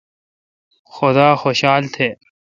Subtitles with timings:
[0.93, 2.07] خدا خوشال تہ۔